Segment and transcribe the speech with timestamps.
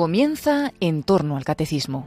[0.00, 2.06] comienza en torno al catecismo.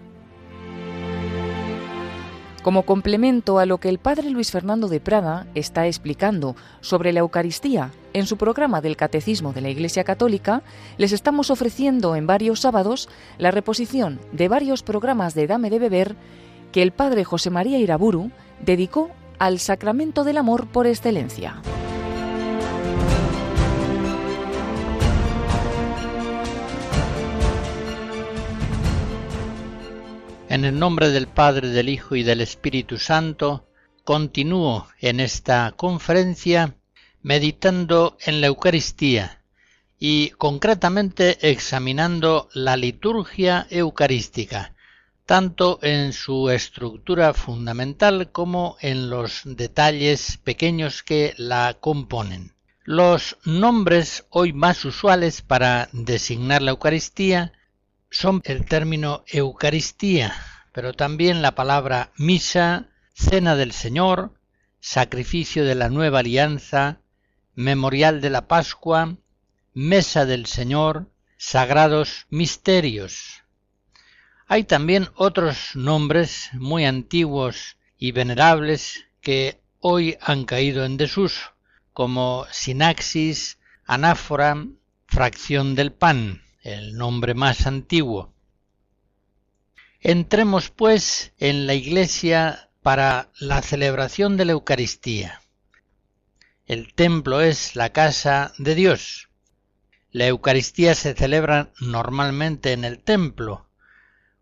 [2.64, 7.20] Como complemento a lo que el padre Luis Fernando de Prada está explicando sobre la
[7.20, 10.64] Eucaristía en su programa del Catecismo de la Iglesia Católica,
[10.98, 16.16] les estamos ofreciendo en varios sábados la reposición de varios programas de Dame de Beber
[16.71, 18.32] que el padre José María Iraburu
[18.66, 21.62] dedicó al sacramento del amor por excelencia.
[30.54, 33.66] En el nombre del Padre, del Hijo y del Espíritu Santo,
[34.03, 36.75] continúo en esta conferencia
[37.23, 39.42] meditando en la Eucaristía
[39.97, 44.75] y concretamente examinando la liturgia eucarística,
[45.25, 52.53] tanto en su estructura fundamental como en los detalles pequeños que la componen.
[52.83, 57.53] Los nombres hoy más usuales para designar la Eucaristía
[58.11, 60.36] son el término Eucaristía,
[60.73, 64.33] pero también la palabra misa, cena del Señor,
[64.81, 66.99] sacrificio de la nueva alianza,
[67.55, 69.15] memorial de la Pascua,
[69.73, 73.43] mesa del Señor, sagrados misterios.
[74.47, 81.52] Hay también otros nombres muy antiguos y venerables que hoy han caído en desuso,
[81.93, 84.65] como sinaxis, anáfora,
[85.05, 88.33] fracción del pan el nombre más antiguo.
[90.05, 95.41] Entremos pues en la iglesia para la celebración de la Eucaristía.
[96.65, 99.29] El templo es la casa de Dios.
[100.11, 103.69] La Eucaristía se celebra normalmente en el templo,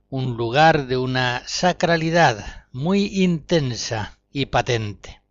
[0.10, 5.22] un lugar de una sacralidad muy intensa y patente.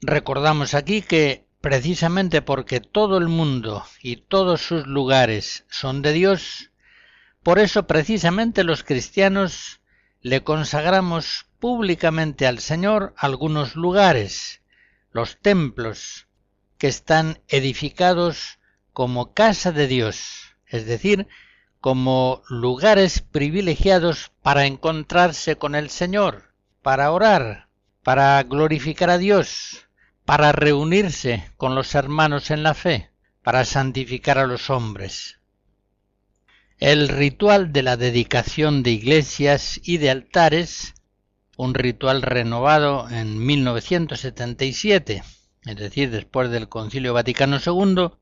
[0.00, 6.69] Recordamos aquí que precisamente porque todo el mundo y todos sus lugares son de Dios,
[7.42, 9.80] por eso precisamente los cristianos
[10.20, 14.60] le consagramos públicamente al Señor algunos lugares,
[15.12, 16.26] los templos,
[16.76, 18.58] que están edificados
[18.92, 21.28] como casa de Dios, es decir,
[21.80, 27.68] como lugares privilegiados para encontrarse con el Señor, para orar,
[28.02, 29.88] para glorificar a Dios,
[30.24, 33.10] para reunirse con los hermanos en la fe,
[33.42, 35.39] para santificar a los hombres.
[36.80, 40.94] El ritual de la dedicación de iglesias y de altares,
[41.58, 45.22] un ritual renovado en 1977,
[45.66, 48.12] es decir, después del Concilio Vaticano II,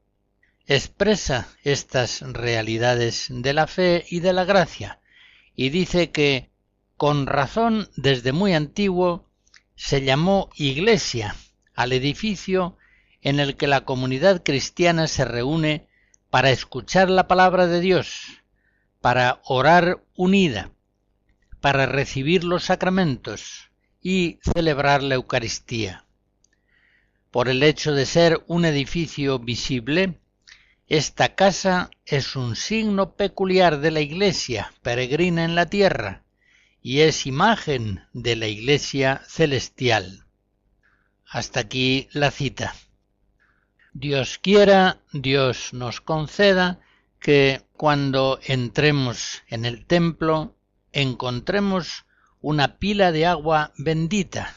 [0.67, 4.99] expresa estas realidades de la fe y de la gracia,
[5.55, 6.51] y dice que,
[6.97, 9.31] con razón, desde muy antiguo,
[9.77, 11.37] se llamó iglesia
[11.77, 12.77] al edificio
[13.23, 15.87] en el que la comunidad cristiana se reúne
[16.29, 18.38] para escuchar la palabra de Dios,
[19.01, 20.71] para orar unida,
[21.61, 23.71] para recibir los sacramentos
[24.03, 26.05] y celebrar la Eucaristía.
[27.31, 30.19] Por el hecho de ser un edificio visible,
[30.87, 36.25] esta casa es un signo peculiar de la Iglesia peregrina en la tierra
[36.81, 40.25] y es imagen de la Iglesia celestial.
[41.27, 42.75] Hasta aquí la cita.
[43.93, 46.81] Dios quiera, Dios nos conceda
[47.21, 50.57] que cuando entremos en el templo
[50.93, 52.07] encontremos
[52.41, 54.55] una pila de agua bendita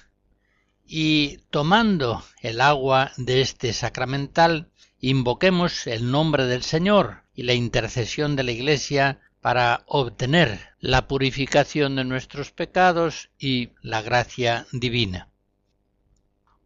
[0.85, 8.35] y tomando el agua de este sacramental invoquemos el nombre del Señor y la intercesión
[8.35, 15.29] de la Iglesia para obtener la purificación de nuestros pecados y la gracia divina.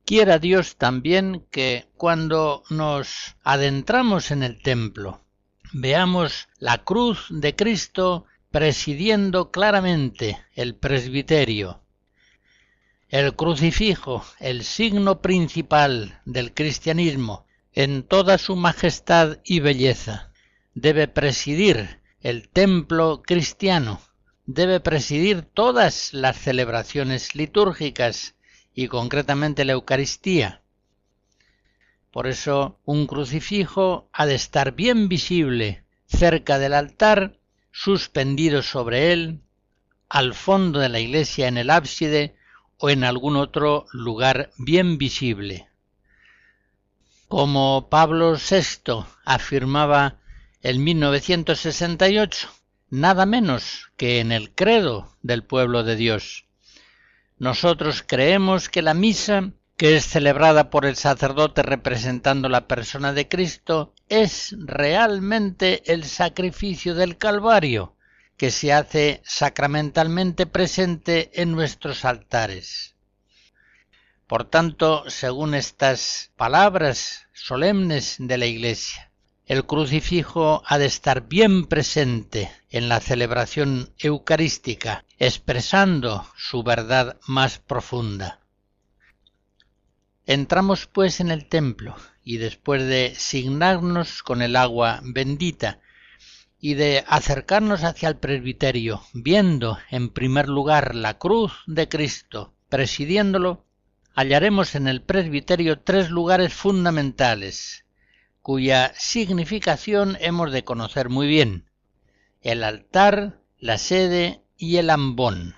[0.05, 5.24] Quiera Dios también que cuando nos adentramos en el templo
[5.73, 11.81] veamos la cruz de Cristo presidiendo claramente el presbiterio.
[13.09, 20.31] El crucifijo, el signo principal del cristianismo, en toda su majestad y belleza,
[20.73, 24.01] debe presidir el templo cristiano,
[24.45, 28.35] debe presidir todas las celebraciones litúrgicas
[28.73, 30.61] y concretamente la Eucaristía.
[32.15, 37.41] Por eso un crucifijo ha de estar bien visible cerca del altar,
[37.73, 39.41] suspendido sobre él,
[40.07, 42.37] al fondo de la iglesia en el ábside
[42.77, 45.67] o en algún otro lugar bien visible.
[47.27, 50.21] Como Pablo VI afirmaba
[50.61, 52.47] en 1968,
[52.91, 56.45] nada menos que en el credo del pueblo de Dios.
[57.39, 63.27] Nosotros creemos que la misa que es celebrada por el sacerdote representando la persona de
[63.27, 67.95] Cristo, es realmente el sacrificio del Calvario,
[68.37, 72.95] que se hace sacramentalmente presente en nuestros altares.
[74.27, 79.11] Por tanto, según estas palabras solemnes de la Iglesia,
[79.45, 87.59] el crucifijo ha de estar bien presente en la celebración eucarística, expresando su verdad más
[87.59, 88.39] profunda.
[90.27, 95.79] Entramos pues en el templo y después de signarnos con el agua bendita
[96.59, 103.65] y de acercarnos hacia el presbiterio, viendo en primer lugar la cruz de Cristo, presidiéndolo,
[104.15, 107.85] hallaremos en el presbiterio tres lugares fundamentales,
[108.41, 111.69] cuya significación hemos de conocer muy bien,
[112.41, 115.53] el altar, la sede y el ambón.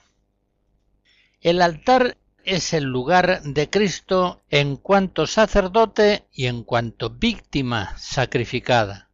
[1.40, 2.18] El altar
[2.48, 9.10] es el lugar de Cristo en cuanto sacerdote y en cuanto víctima sacrificada.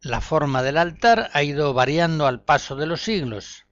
[0.00, 3.66] La forma del altar ha ido variando al paso de los siglos,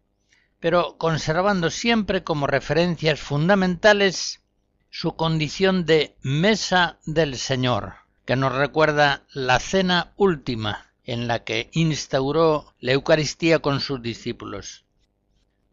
[0.61, 4.43] pero conservando siempre como referencias fundamentales
[4.91, 7.95] su condición de mesa del Señor,
[8.27, 14.85] que nos recuerda la cena última en la que instauró la Eucaristía con sus discípulos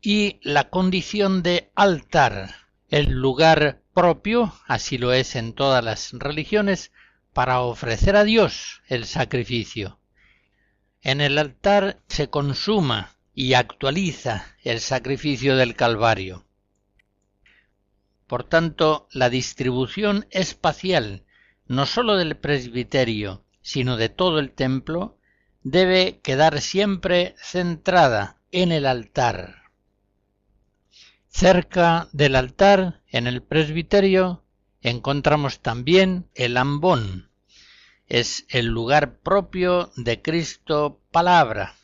[0.06, 2.54] y la condición de altar,
[2.90, 6.92] el lugar propio, así lo es en todas las religiones,
[7.34, 10.00] para ofrecer a Dios el sacrificio.
[11.02, 16.46] En el altar se consuma y actualiza el sacrificio del Calvario.
[18.28, 21.24] Por tanto, la distribución espacial,
[21.66, 25.18] no sólo del presbiterio, sino de todo el templo,
[25.63, 29.64] debe quedar siempre centrada en el altar.
[31.38, 34.46] Cerca del altar, en el presbiterio,
[34.80, 37.30] encontramos también el ambón.
[38.08, 41.76] Es el lugar propio de Cristo palabra.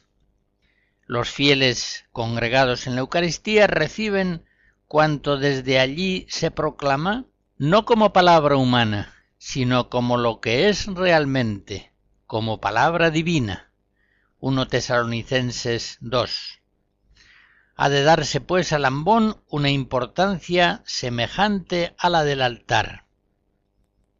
[1.05, 4.45] Los fieles congregados en la Eucaristía reciben
[4.87, 7.25] cuanto desde allí se proclama,
[7.57, 11.91] no como palabra humana, sino como lo que es realmente,
[12.25, 13.69] como palabra divina.
[14.39, 16.60] 1 Tesalonicenses 2.
[17.75, 23.05] Ha de darse pues al ambón una importancia semejante a la del altar.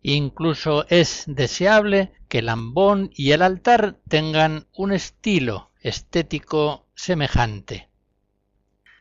[0.01, 7.89] Incluso es deseable que el ambón y el altar tengan un estilo estético semejante.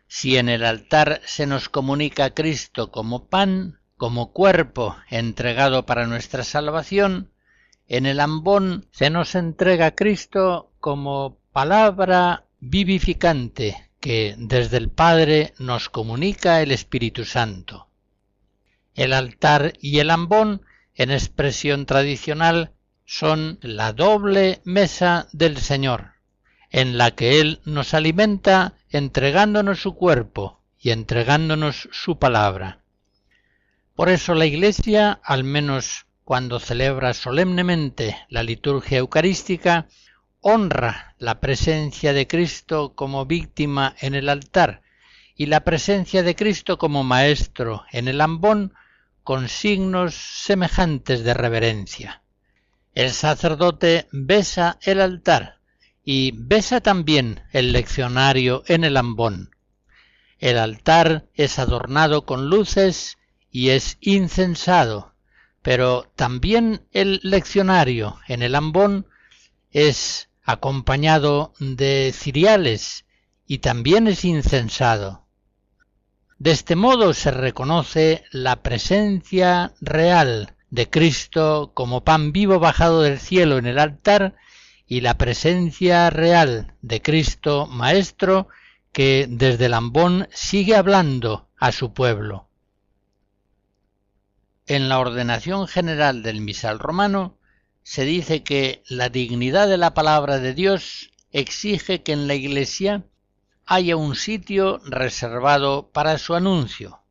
[0.09, 6.07] Si en el altar se nos comunica a Cristo como pan, como cuerpo entregado para
[6.07, 7.33] nuestra salvación,
[7.87, 15.55] en el ambón se nos entrega a Cristo como palabra vivificante que desde el Padre
[15.59, 17.89] nos comunica el Espíritu Santo.
[18.95, 20.63] El altar y el ambón,
[20.95, 22.73] en expresión tradicional,
[23.05, 26.13] son la doble mesa del Señor,
[26.71, 32.81] en la que Él nos alimenta entregándonos su cuerpo y entregándonos su palabra.
[33.95, 39.89] Por eso la Iglesia, al menos cuando celebra solemnemente la liturgia eucarística,
[40.43, 44.83] honra la presencia de Cristo como víctima en el altar
[45.37, 48.75] y la presencia de Cristo como Maestro en el ambón
[49.23, 52.23] con signos semejantes de reverencia.
[52.95, 55.59] El sacerdote besa el altar
[56.05, 59.55] y besa también el leccionario en el ambón.
[60.39, 63.19] El altar es adornado con luces
[63.51, 65.13] y es incensado,
[65.61, 69.07] pero también el leccionario en el ambón
[69.71, 73.05] es acompañado de ciriales
[73.47, 75.27] y también es incensado.
[76.39, 83.19] De este modo se reconoce la presencia real de Cristo como pan vivo bajado del
[83.19, 84.37] cielo en el altar
[84.87, 88.49] y la presencia real de Cristo Maestro
[88.93, 92.49] que desde el ambón sigue hablando a su pueblo.
[94.67, 97.37] En la ordenación general del misal romano
[97.91, 103.05] se dice que la dignidad de la palabra de Dios exige que en la Iglesia
[103.67, 107.03] haya un sitio reservado para su anuncio.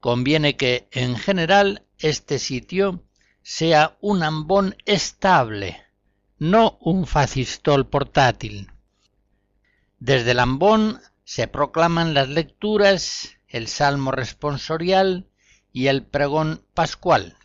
[0.00, 3.04] Conviene que, en general, este sitio
[3.42, 5.84] sea un ambón estable,
[6.38, 8.72] no un facistol portátil.
[9.98, 15.28] Desde el ambón se proclaman las lecturas, el salmo responsorial
[15.70, 17.36] y el pregón pascual.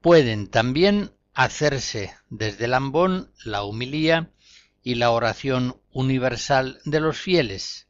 [0.00, 4.30] Pueden también hacerse desde el ambón la humilía
[4.82, 7.88] y la oración universal de los fieles.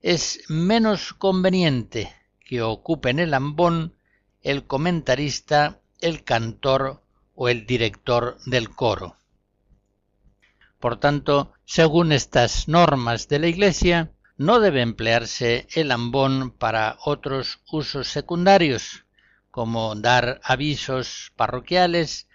[0.00, 3.94] Es menos conveniente que ocupen el ambón
[4.42, 7.02] el comentarista, el cantor
[7.34, 9.16] o el director del coro.
[10.78, 17.60] Por tanto, según estas normas de la Iglesia, no debe emplearse el ambón para otros
[17.70, 19.04] usos secundarios,
[19.58, 22.28] como dar avisos parroquiales,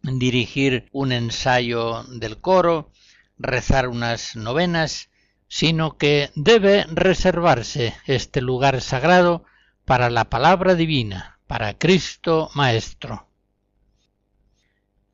[0.00, 2.90] dirigir un ensayo del coro,
[3.36, 5.10] rezar unas novenas,
[5.46, 9.44] sino que debe reservarse este lugar sagrado
[9.84, 13.28] para la palabra divina, para Cristo Maestro.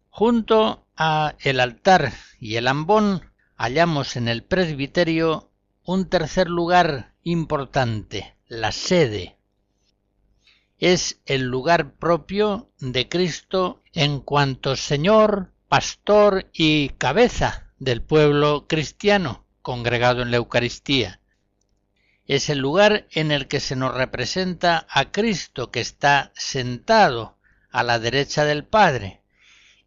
[0.08, 5.50] Junto a el altar y el ambón hallamos en el presbiterio
[5.82, 9.35] un tercer lugar importante, la sede.
[10.78, 19.46] Es el lugar propio de Cristo en cuanto Señor, pastor y cabeza del pueblo cristiano
[19.62, 21.20] congregado en la Eucaristía.
[22.26, 27.38] Es el lugar en el que se nos representa a Cristo que está sentado
[27.70, 29.22] a la derecha del Padre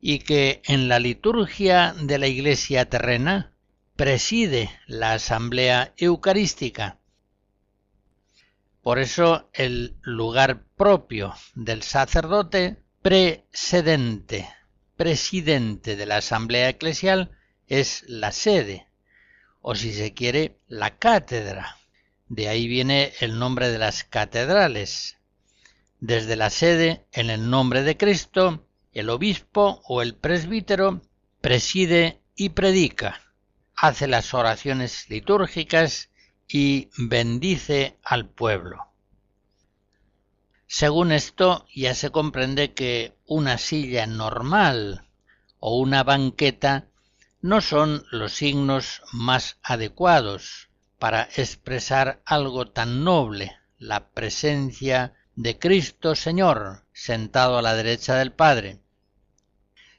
[0.01, 3.53] y que en la liturgia de la Iglesia terrena
[3.95, 6.98] preside la asamblea eucarística.
[8.89, 14.49] Por eso el lugar propio del sacerdote precedente,
[14.97, 18.87] presidente de la asamblea eclesial es la sede,
[19.61, 21.77] o si se quiere, la cátedra.
[22.29, 25.17] De ahí viene el nombre de las catedrales.
[25.99, 31.03] Desde la sede, en el nombre de Cristo, el obispo o el presbítero
[31.41, 33.21] preside y predica,
[33.75, 36.08] hace las oraciones litúrgicas
[36.49, 38.87] y bendice al pueblo.
[40.67, 45.07] Según esto, ya se comprende que una silla normal
[45.59, 46.87] o una banqueta
[47.41, 56.15] no son los signos más adecuados para expresar algo tan noble, la presencia de Cristo
[56.15, 58.79] Señor sentado a la derecha del Padre.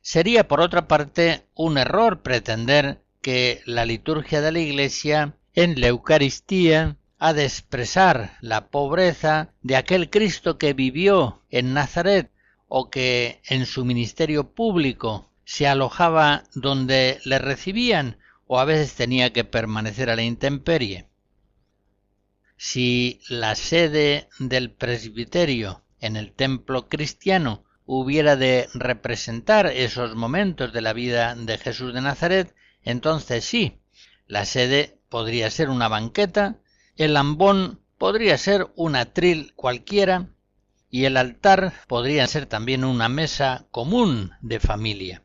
[0.02, 5.88] Sería, por otra parte, un error pretender que la liturgia de la Iglesia en la
[5.88, 12.30] Eucaristía ha de expresar la pobreza de aquel Cristo que vivió en Nazaret
[12.68, 19.32] o que en su ministerio público se alojaba donde le recibían o a veces tenía
[19.32, 21.08] que permanecer a la intemperie.
[22.56, 30.80] Si la sede del presbiterio en el templo cristiano hubiera de representar esos momentos de
[30.80, 33.80] la vida de Jesús de Nazaret, entonces sí,
[34.26, 36.56] la sede podría ser una banqueta,
[36.96, 40.30] el ambón podría ser un atril cualquiera,
[40.88, 45.22] y el altar podría ser también una mesa común de familia.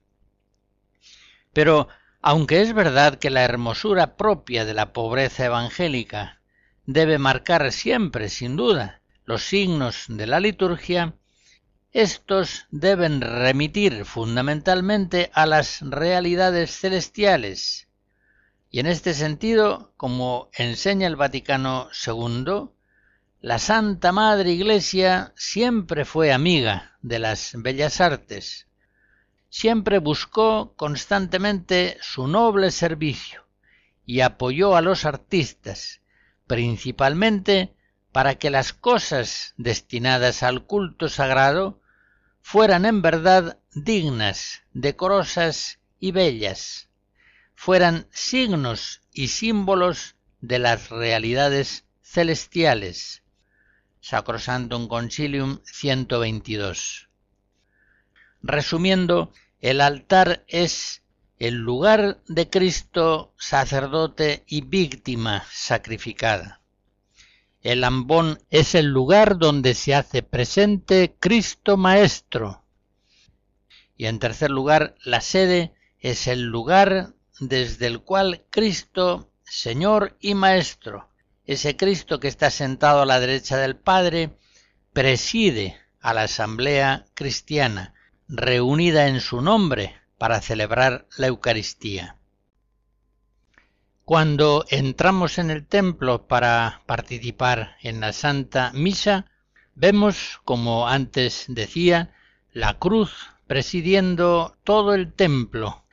[1.54, 1.88] Pero,
[2.22, 6.42] aunque es verdad que la hermosura propia de la pobreza evangélica
[6.86, 11.16] debe marcar siempre, sin duda, los signos de la liturgia,
[11.92, 17.85] estos deben remitir fundamentalmente a las realidades celestiales.
[18.76, 22.72] Y en este sentido, como enseña el Vaticano II,
[23.40, 28.68] la Santa Madre Iglesia siempre fue amiga de las bellas artes,
[29.48, 33.48] siempre buscó constantemente su noble servicio
[34.06, 36.02] y apoyó a los artistas,
[36.46, 37.78] principalmente
[38.12, 41.80] para que las cosas destinadas al culto sagrado
[42.42, 46.90] fueran en verdad dignas, decorosas y bellas,
[47.56, 53.24] fueran signos y símbolos de las realidades celestiales.
[54.02, 57.10] Sacrosantum Concilium 122.
[58.44, 61.02] Resumiendo, el altar es
[61.40, 66.62] el lugar de Cristo sacerdote y víctima sacrificada.
[67.62, 72.64] El ambón es el lugar donde se hace presente Cristo Maestro.
[73.98, 80.36] Y en tercer lugar, la sede es el lugar desde el cual Cristo, Señor y
[80.36, 81.10] Maestro,
[81.46, 84.38] ese Cristo que está sentado a la derecha del Padre,
[84.94, 87.94] preside a la asamblea cristiana,
[88.28, 92.18] reunida en su nombre, para celebrar la Eucaristía.
[94.06, 99.26] Cuando entramos en el templo para participar en la Santa Misa,
[99.74, 102.14] vemos, como antes decía,
[102.54, 105.85] la cruz presidiendo todo el templo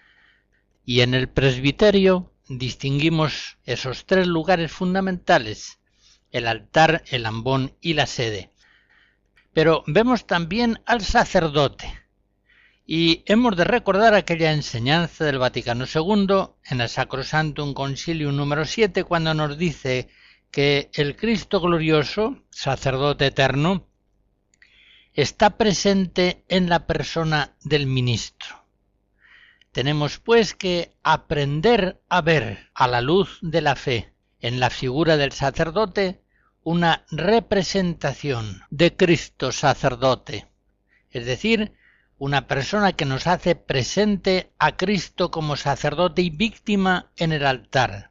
[0.85, 5.79] y en el presbiterio distinguimos esos tres lugares fundamentales,
[6.31, 8.51] el altar, el ambón y la sede.
[9.53, 12.03] Pero vemos también al sacerdote,
[12.87, 19.05] y hemos de recordar aquella enseñanza del Vaticano II en el Sacrosantum Concilium número 7
[19.05, 20.09] cuando nos dice
[20.51, 23.87] que el Cristo glorioso, sacerdote eterno,
[25.15, 28.62] está presente en la persona del ministro.
[29.73, 35.17] Tenemos pues que aprender a ver a la luz de la fe en la figura
[35.17, 36.21] del sacerdote
[36.62, 40.47] una representación de Cristo sacerdote,
[41.11, 41.73] es decir,
[42.19, 48.11] una persona que nos hace presente a Cristo como sacerdote y víctima en el altar,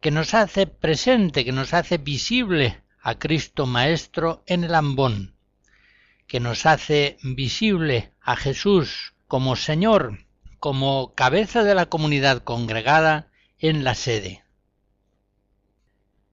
[0.00, 5.34] que nos hace presente, que nos hace visible a Cristo Maestro en el ambón,
[6.28, 10.29] que nos hace visible a Jesús como Señor,
[10.60, 14.44] como cabeza de la comunidad congregada en la sede.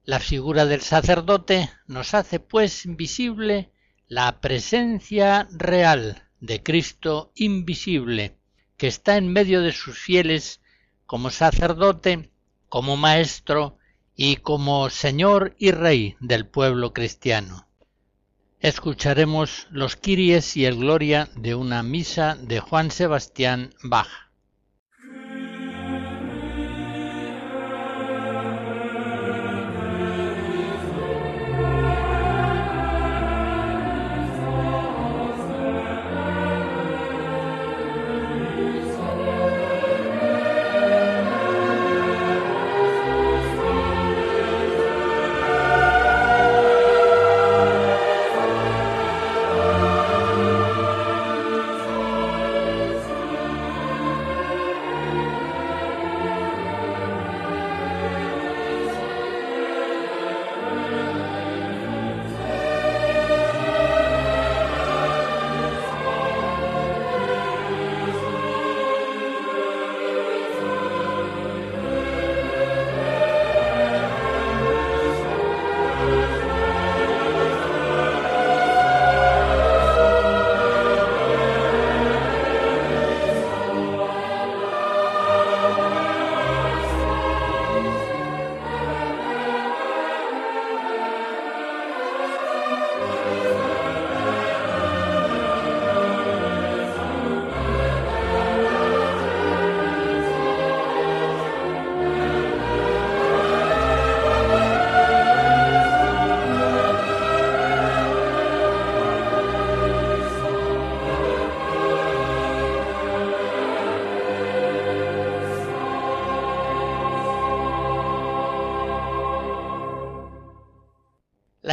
[0.04, 3.72] La figura del sacerdote nos hace pues visible
[4.08, 8.38] la presencia real de Cristo invisible,
[8.76, 10.62] que está en medio de sus fieles
[11.06, 12.32] como sacerdote,
[12.70, 13.78] como maestro
[14.16, 17.67] y como Señor y Rey del pueblo cristiano.
[18.60, 24.27] Escucharemos los Kiries y el Gloria de una misa de Juan Sebastián Bach.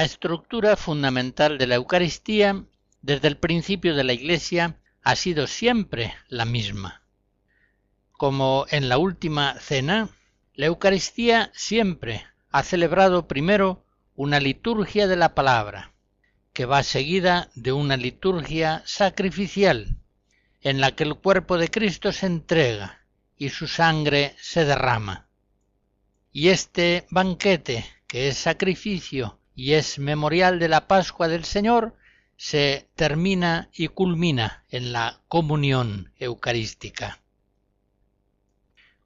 [0.04, 2.64] Estructura fundamental de la Eucaristía
[3.00, 7.02] desde el principio de la Iglesia ha sido siempre la misma.
[8.12, 10.10] Como en la última cena,
[10.52, 15.94] la Eucaristía siempre ha celebrado primero una liturgia de la palabra,
[16.52, 19.96] que va seguida de una liturgia sacrificial,
[20.60, 23.06] en la que el cuerpo de Cristo se entrega
[23.38, 25.28] y su sangre se derrama.
[26.30, 31.96] Y este banquete, que es sacrificio y es memorial de la Pascua del Señor,
[32.36, 37.20] se termina y culmina en la comunión eucarística.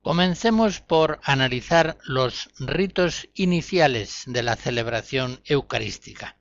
[0.00, 6.36] Comencemos por analizar los ritos iniciales de la celebración eucarística.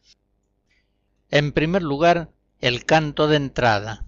[1.30, 4.06] En primer lugar, el canto de entrada.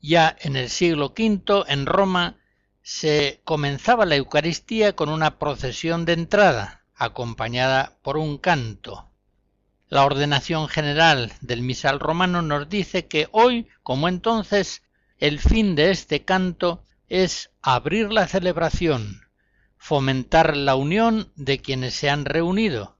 [0.00, 2.38] Ya en el siglo V en Roma
[2.82, 9.10] se comenzaba la Eucaristía con una procesión de entrada, acompañada por un canto.
[9.88, 14.82] La ordenación general del misal romano nos dice que hoy, como entonces,
[15.18, 19.22] el fin de este canto es abrir la celebración,
[19.78, 22.98] fomentar la unión de quienes se han reunido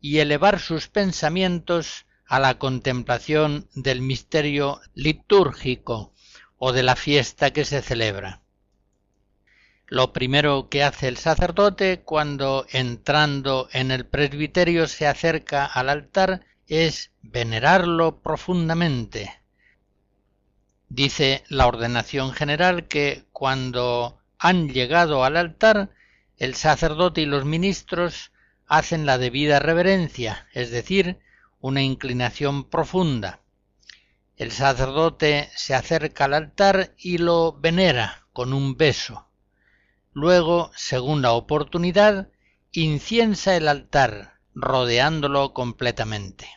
[0.00, 6.14] y elevar sus pensamientos a la contemplación del misterio litúrgico
[6.56, 8.41] o de la fiesta que se celebra.
[9.92, 16.46] Lo primero que hace el sacerdote cuando entrando en el presbiterio se acerca al altar
[16.66, 19.38] es venerarlo profundamente.
[20.88, 25.90] Dice la ordenación general que cuando han llegado al altar,
[26.38, 28.32] el sacerdote y los ministros
[28.66, 31.18] hacen la debida reverencia, es decir,
[31.60, 33.40] una inclinación profunda.
[34.38, 39.28] El sacerdote se acerca al altar y lo venera con un beso.
[40.12, 42.28] Luego, según la oportunidad,
[42.72, 46.48] inciensa el altar, rodeándolo completamente.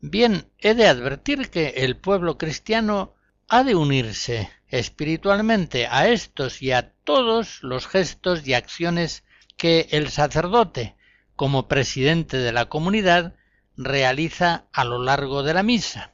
[0.00, 3.14] Bien, he de advertir que el pueblo cristiano
[3.48, 9.24] ha de unirse espiritualmente a estos y a todos los gestos y acciones
[9.56, 10.96] que el sacerdote,
[11.36, 13.34] como presidente de la comunidad,
[13.76, 16.12] realiza a lo largo de la misa.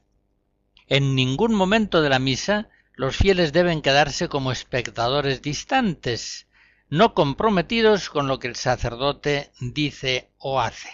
[0.87, 2.69] En ningún momento de la misa
[3.01, 6.49] los fieles deben quedarse como espectadores distantes,
[6.91, 10.91] no comprometidos con lo que el sacerdote dice o hace.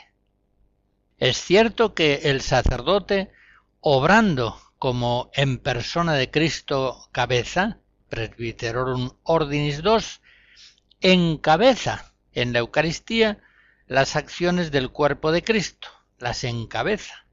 [1.19, 3.33] Es cierto que el sacerdote,
[3.81, 10.05] obrando como en persona de Cristo cabeza, Presbyterorum Ordinis II,
[11.01, 13.43] encabeza en la Eucaristía
[13.89, 15.89] las acciones del cuerpo de Cristo,
[16.19, 17.27] las encabeza.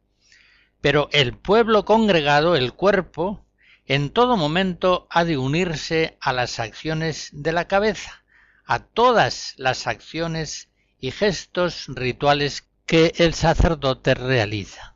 [0.82, 3.46] Pero el pueblo congregado, el cuerpo,
[3.86, 8.24] en todo momento ha de unirse a las acciones de la cabeza,
[8.66, 10.70] a todas las acciones
[11.00, 14.96] y gestos rituales que el sacerdote realiza.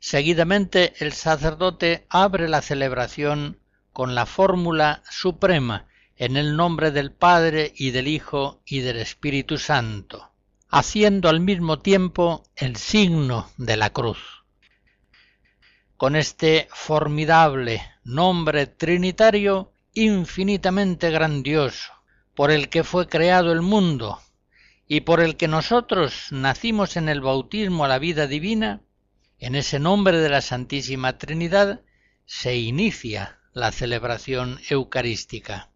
[0.00, 3.58] Seguidamente el sacerdote abre la celebración
[3.92, 5.86] con la fórmula suprema
[6.16, 10.30] en el nombre del Padre y del Hijo y del Espíritu Santo,
[10.68, 14.43] haciendo al mismo tiempo el signo de la cruz.
[16.04, 21.94] Con este formidable nombre trinitario infinitamente grandioso,
[22.34, 24.20] por el que fue creado el mundo
[24.86, 28.82] y por el que nosotros nacimos en el bautismo a la vida divina,
[29.38, 31.80] en ese nombre de la Santísima Trinidad
[32.26, 35.70] se inicia la celebración eucarística.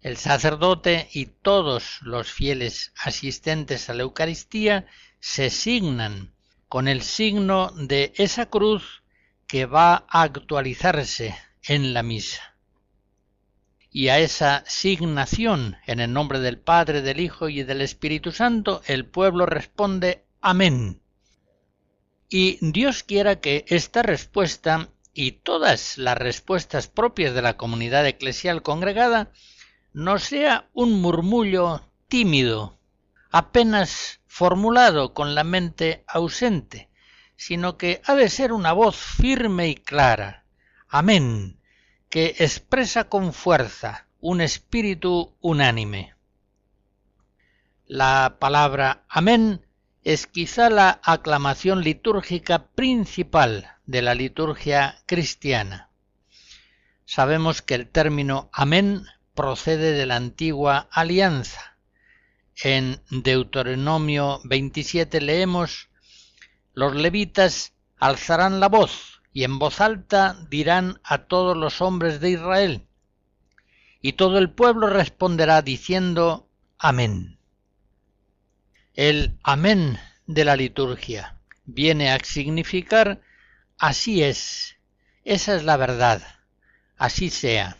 [0.00, 4.86] El sacerdote y todos los fieles asistentes a la Eucaristía
[5.20, 6.34] se signan
[6.66, 9.03] con el signo de esa cruz
[9.54, 12.56] que va a actualizarse en la misa.
[13.88, 18.82] Y a esa signación en el nombre del Padre, del Hijo y del Espíritu Santo,
[18.86, 21.00] el pueblo responde Amén.
[22.28, 28.60] Y Dios quiera que esta respuesta y todas las respuestas propias de la comunidad eclesial
[28.60, 29.30] congregada
[29.92, 32.80] no sea un murmullo tímido,
[33.30, 36.90] apenas formulado con la mente ausente,
[37.36, 40.44] sino que ha de ser una voz firme y clara.
[40.88, 41.58] Amén,
[42.08, 46.14] que expresa con fuerza un espíritu unánime.
[47.86, 49.66] La palabra amén
[50.02, 55.90] es quizá la aclamación litúrgica principal de la liturgia cristiana.
[57.04, 61.76] Sabemos que el término amén procede de la antigua alianza.
[62.62, 65.90] En Deuteronomio 27 leemos
[66.74, 72.30] Los levitas alzarán la voz y en voz alta dirán a todos los hombres de
[72.30, 72.86] Israel.
[74.00, 77.38] Y todo el pueblo responderá diciendo Amén.
[78.94, 83.20] El amén de la liturgia viene a significar
[83.78, 84.76] así es,
[85.24, 86.22] esa es la verdad,
[86.96, 87.78] así sea.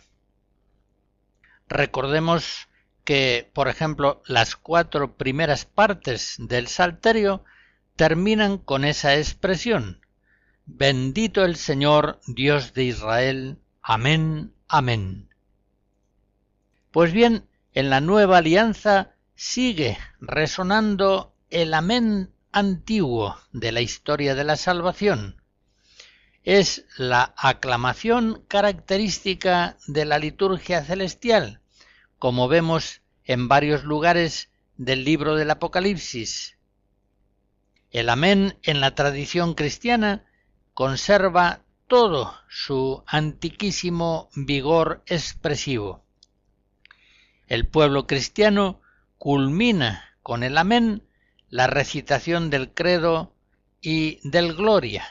[1.67, 2.67] Recordemos
[3.03, 7.43] que, por ejemplo, las cuatro primeras partes del Salterio
[7.95, 10.01] terminan con esa expresión.
[10.65, 13.59] Bendito el Señor Dios de Israel.
[13.81, 15.29] Amén, amén.
[16.91, 24.43] Pues bien, en la nueva alianza sigue resonando el amén antiguo de la historia de
[24.43, 25.41] la salvación.
[26.43, 31.59] Es la aclamación característica de la liturgia celestial,
[32.19, 36.54] como vemos en varios lugares del libro del Apocalipsis.
[37.95, 40.25] El amén en la tradición cristiana
[40.73, 46.03] conserva todo su antiquísimo vigor expresivo.
[47.47, 48.81] El pueblo cristiano
[49.17, 51.03] culmina con el amén
[51.47, 53.33] la recitación del credo
[53.79, 55.05] y del gloria.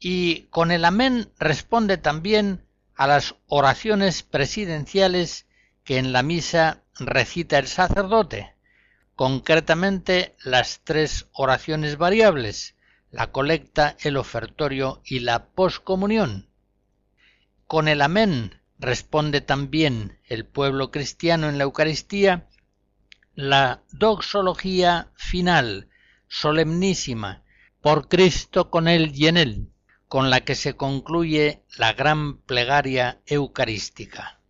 [0.00, 5.46] Y con el amén responde también a las oraciones presidenciales
[5.84, 8.55] que en la misa recita el sacerdote,
[9.16, 12.76] concretamente las tres oraciones variables,
[13.10, 16.48] la colecta, el ofertorio y la poscomunión.
[17.66, 22.46] Con el amén responde también el pueblo cristiano en la Eucaristía
[23.36, 25.90] la doxología final,
[26.26, 27.42] solemnísima,
[27.82, 29.72] por Cristo con él y en él,
[30.08, 34.40] con la que se concluye la gran plegaria eucarística.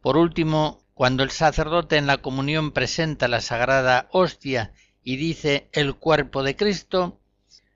[0.00, 5.94] Por último, cuando el sacerdote en la comunión presenta la sagrada hostia y dice el
[5.94, 7.18] cuerpo de Cristo,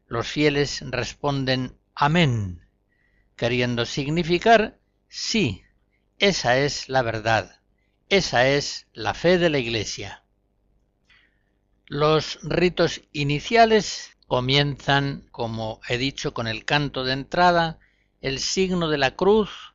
[0.06, 2.68] los fieles responden Amén,
[3.34, 5.62] queriendo significar sí,
[6.18, 7.62] esa es la verdad.
[8.10, 10.22] Esa es la fe de la Iglesia.
[11.87, 17.78] Los ritos iniciales comienzan, como he dicho, con el canto de entrada,
[18.20, 19.73] el signo de la cruz,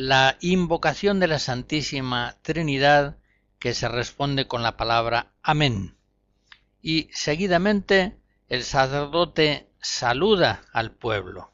[0.00, 3.16] la invocación de la Santísima Trinidad,
[3.58, 5.96] que se responde con la palabra Amén.
[6.80, 8.16] y seguidamente
[8.48, 11.50] el sacerdote saluda al pueblo.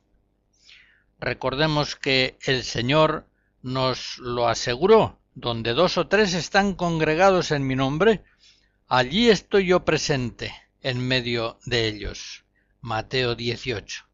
[1.18, 3.26] Recordemos que el Señor
[3.62, 8.24] nos lo aseguró, donde dos o tres están congregados en mi nombre,
[8.88, 10.52] allí estoy yo presente
[10.82, 12.44] en medio de ellos.
[12.82, 14.04] Mateo 18.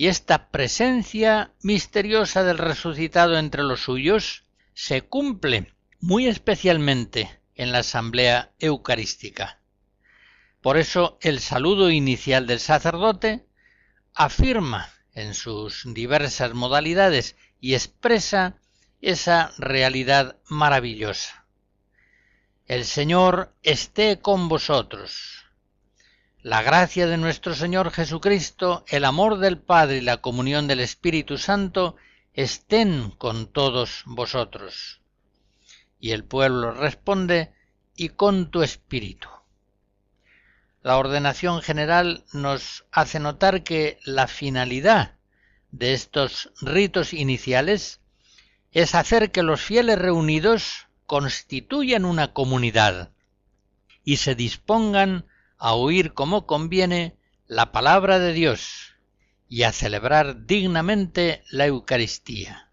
[0.00, 7.80] Y esta presencia misteriosa del resucitado entre los suyos se cumple muy especialmente en la
[7.80, 9.60] asamblea eucarística.
[10.62, 13.44] Por eso el saludo inicial del sacerdote
[14.14, 18.56] afirma en sus diversas modalidades y expresa
[19.02, 21.44] esa realidad maravillosa.
[22.64, 25.39] El Señor esté con vosotros.
[26.42, 31.36] La gracia de nuestro Señor Jesucristo, el amor del Padre y la comunión del Espíritu
[31.36, 31.96] Santo
[32.32, 35.02] estén con todos vosotros.
[35.98, 37.52] Y el pueblo responde,
[37.94, 39.28] y con tu espíritu.
[40.80, 45.16] La ordenación general nos hace notar que la finalidad
[45.72, 48.00] de estos ritos iniciales
[48.72, 53.10] es hacer que los fieles reunidos constituyan una comunidad
[54.04, 55.26] y se dispongan
[55.60, 58.96] a oír como conviene la palabra de Dios
[59.48, 62.69] y a celebrar dignamente la Eucaristía.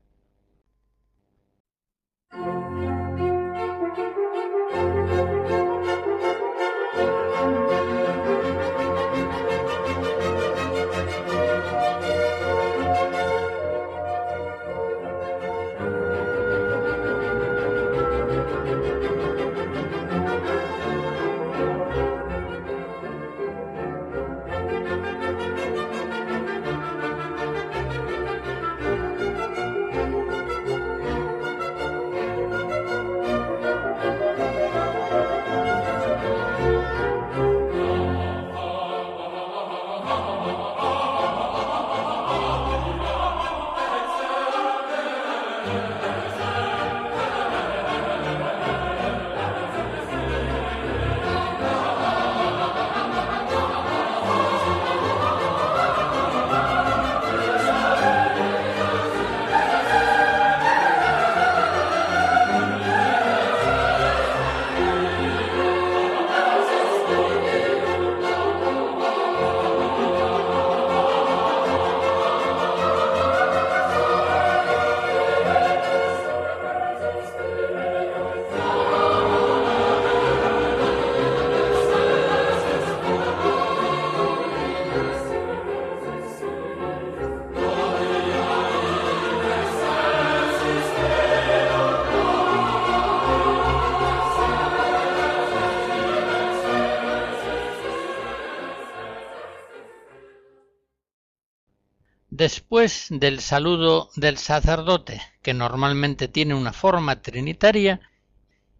[102.38, 108.00] Después del saludo del sacerdote, que normalmente tiene una forma trinitaria,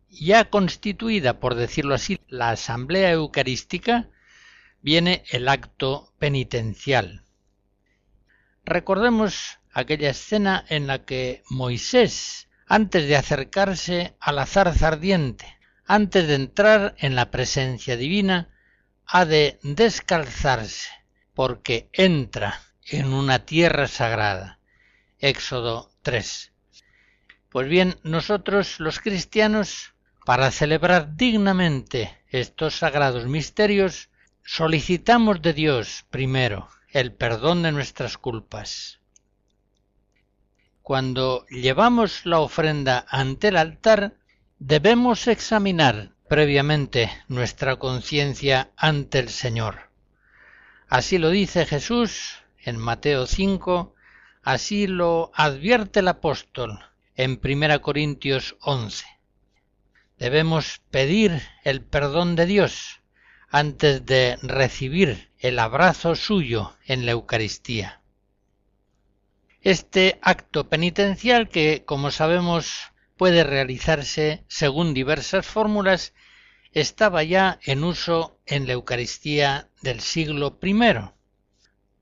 [0.10, 4.10] ya constituida, por decirlo así, la asamblea eucarística,
[4.84, 7.24] viene el acto penitencial.
[8.64, 16.28] Recordemos aquella escena en la que Moisés, antes de acercarse a la zarza ardiente, antes
[16.28, 18.54] de entrar en la presencia divina,
[19.08, 20.92] ha de descalzarse,
[21.34, 24.60] porque entra en una tierra sagrada.
[25.20, 26.54] Éxodo 3.
[27.50, 29.94] Pues bien, nosotros los cristianos,
[30.26, 34.10] para celebrar dignamente estos sagrados misterios,
[34.44, 39.00] solicitamos de Dios primero el perdón de nuestras culpas.
[40.82, 44.16] Cuando llevamos la ofrenda ante el altar,
[44.60, 49.90] debemos examinar previamente nuestra conciencia ante el Señor.
[50.88, 53.96] Así lo dice Jesús en Mateo 5,
[54.44, 56.78] así lo advierte el apóstol
[57.16, 59.06] en 1 Corintios 11.
[60.20, 63.00] Debemos pedir el perdón de Dios
[63.50, 68.02] antes de recibir el abrazo suyo en la Eucaristía.
[69.62, 76.14] Este acto penitencial que, como sabemos, puede realizarse según diversas fórmulas,
[76.74, 80.74] estaba ya en uso en la Eucaristía del siglo I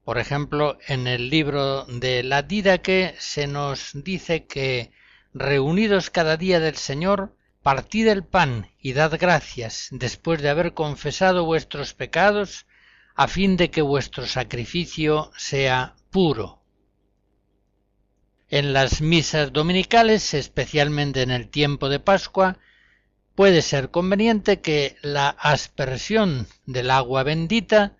[0.06, 4.92] por ejemplo, en el libro de la Didaque se nos dice que
[5.34, 11.44] reunidos cada día del Señor, partid el pan y dad gracias después de haber confesado
[11.44, 12.68] vuestros pecados,
[13.16, 16.62] a fin de que vuestro sacrificio sea puro.
[18.48, 22.60] En las misas dominicales, especialmente en el tiempo de Pascua,
[23.34, 27.98] puede ser conveniente que la aspersión del agua bendita,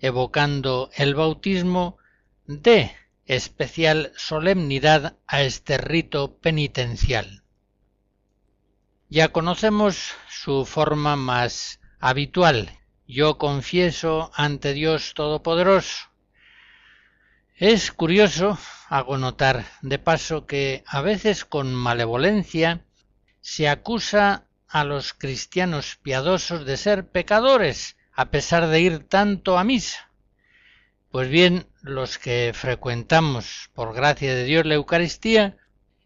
[0.00, 1.98] evocando el bautismo,
[2.46, 7.44] dé especial solemnidad a este rito penitencial.
[9.08, 12.78] Ya conocemos su forma más habitual.
[13.06, 16.10] Yo confieso ante Dios Todopoderoso.
[17.56, 18.58] Es curioso,
[18.88, 22.84] hago notar de paso, que a veces con malevolencia
[23.40, 29.64] se acusa a los cristianos piadosos de ser pecadores, a pesar de ir tanto a
[29.64, 30.10] misa.
[31.10, 35.56] Pues bien, los que frecuentamos, por gracia de Dios, la Eucaristía,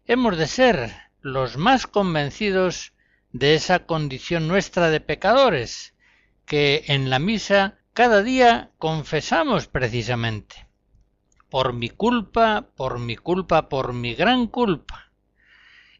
[0.07, 2.93] hemos de ser los más convencidos
[3.33, 5.93] de esa condición nuestra de pecadores,
[6.45, 10.69] que en la misa cada día confesamos precisamente.
[11.49, 15.11] Por mi culpa, por mi culpa, por mi gran culpa.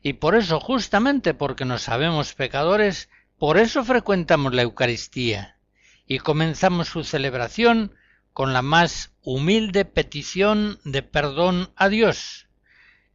[0.02, 5.55] Y por eso, justamente porque nos sabemos pecadores, por eso frecuentamos la Eucaristía
[6.08, 7.96] y comenzamos su celebración
[8.34, 12.48] con la más humilde petición de perdón a Dios,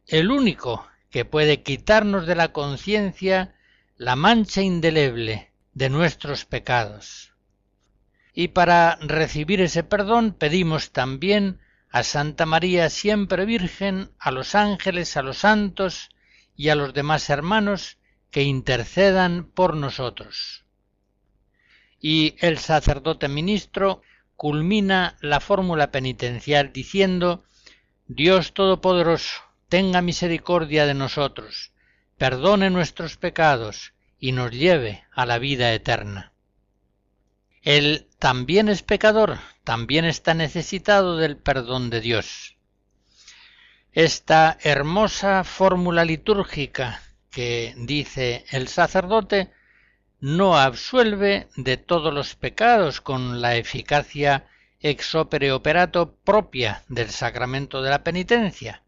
[0.07, 3.55] el único que puede quitarnos de la conciencia
[3.97, 7.33] la mancha indeleble de nuestros pecados.
[8.33, 15.17] Y para recibir ese perdón pedimos también a Santa María siempre Virgen, a los ángeles,
[15.17, 16.09] a los santos,
[16.55, 17.97] y a los demás hermanos
[18.29, 20.65] que intercedan por nosotros.
[22.01, 24.01] Y el sacerdote ministro
[24.35, 27.43] culmina la fórmula penitencial diciendo
[28.07, 31.71] Dios Todopoderoso, tenga misericordia de nosotros,
[32.17, 36.33] perdone nuestros pecados y nos lleve a la vida eterna.
[37.61, 42.57] Él también es pecador, también está necesitado del perdón de Dios.
[43.93, 49.51] Esta hermosa fórmula litúrgica que dice el sacerdote
[50.21, 54.45] no absuelve de todos los pecados con la eficacia
[54.79, 58.83] ex opere operato propia del sacramento de la penitencia.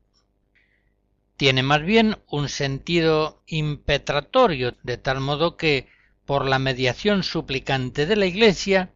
[1.35, 5.87] Tiene más bien un sentido impetratorio, de tal modo que,
[6.25, 8.93] por la mediación suplicante de la Iglesia,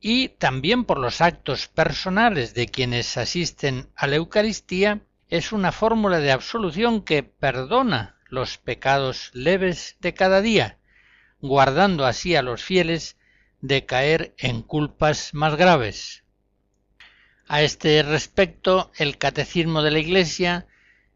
[0.00, 6.20] y también por los actos personales de quienes asisten a la Eucaristía, es una fórmula
[6.20, 10.78] de absolución que perdona los pecados leves de cada día,
[11.40, 13.16] guardando así a los fieles
[13.60, 16.24] de caer en culpas más graves.
[17.46, 20.66] A este respecto, el Catecismo de la Iglesia,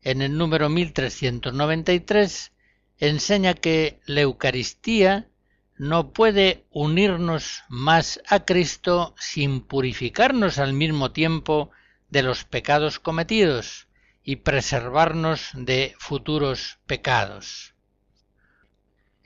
[0.03, 2.53] en el número 1393,
[2.99, 5.29] enseña que la Eucaristía
[5.77, 11.71] no puede unirnos más a Cristo sin purificarnos al mismo tiempo
[12.11, 13.89] de los pecados cometidos,
[14.25, 17.74] y preservarnos de futuros pecados.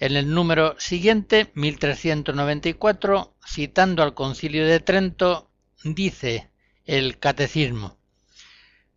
[0.00, 5.50] En el número siguiente, 1394, citando al concilio de Trento,
[5.82, 6.52] dice
[6.84, 7.98] el catecismo,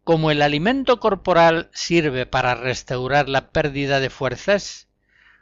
[0.03, 4.89] como el alimento corporal sirve para restaurar la pérdida de fuerzas,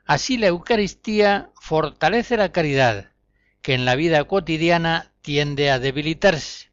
[0.06, 3.12] así la Eucaristía fortalece la caridad,
[3.62, 6.72] que en la vida cotidiana tiende a debilitarse.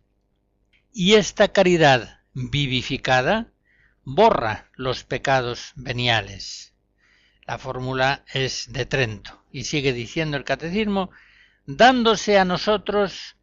[0.92, 3.52] Y esta caridad vivificada
[4.04, 6.75] borra los pecados veniales.
[7.46, 11.10] La fórmula es de Trento y sigue diciendo el catecismo,
[11.64, 13.36] dándose a nosotros,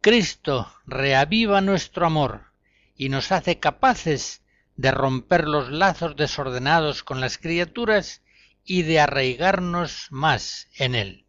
[0.00, 2.52] Cristo reaviva nuestro amor
[2.96, 4.42] y nos hace capaces
[4.76, 8.22] de romper los lazos desordenados con las criaturas
[8.64, 11.26] y de arraigarnos más en él.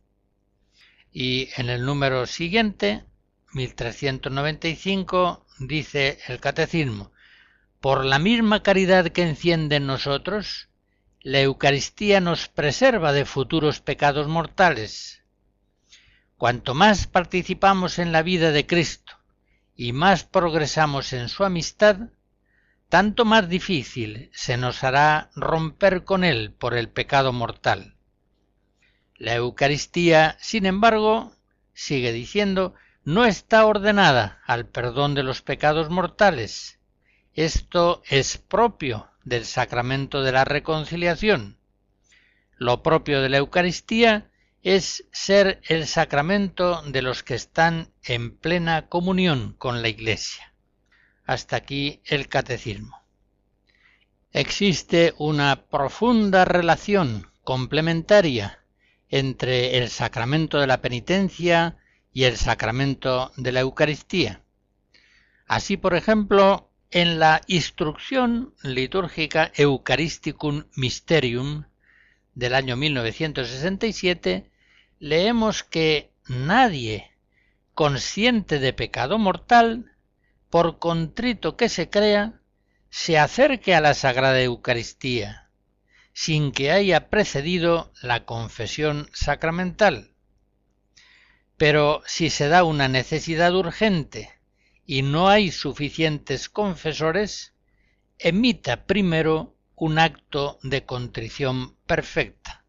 [1.11, 3.03] Y en el número siguiente,
[3.51, 7.11] 1395, dice el catecismo,
[7.81, 10.69] por la misma caridad que enciende en nosotros,
[11.23, 15.23] la Eucaristía nos preserva de futuros pecados mortales.
[16.37, 19.13] Cuanto más participamos en la vida de Cristo
[19.73, 22.09] y más progresamos en su amistad,
[22.89, 27.95] tanto más difícil se nos hará romper con Él por el pecado mortal.
[29.15, 31.33] La Eucaristía, sin embargo,
[31.73, 32.73] sigue diciendo,
[33.05, 36.79] no está ordenada al perdón de los pecados mortales,
[37.33, 41.57] esto es propio del sacramento de la reconciliación.
[42.57, 44.29] Lo propio de la Eucaristía
[44.61, 50.53] es ser el sacramento de los que están en plena comunión con la Iglesia.
[51.25, 53.01] Hasta aquí el catecismo.
[54.31, 58.59] Existe una profunda relación complementaria
[59.09, 61.77] entre el sacramento de la penitencia
[62.13, 64.41] y el sacramento de la Eucaristía.
[65.45, 71.65] Así, por ejemplo, en la instrucción litúrgica Eucharisticum Mysterium
[72.35, 74.51] del año 1967,
[74.99, 77.11] leemos que nadie
[77.73, 79.91] consciente de pecado mortal,
[80.51, 82.39] por contrito que se crea,
[82.91, 85.49] se acerque a la Sagrada Eucaristía,
[86.13, 90.11] sin que haya precedido la confesión sacramental.
[91.57, 94.42] Pero si se da una necesidad urgente
[94.85, 97.53] y no hay suficientes confesores,
[98.19, 102.63] emita primero un acto de contrición perfecta,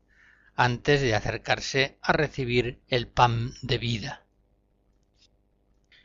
[0.57, 4.25] antes de acercarse a recibir el pan de vida.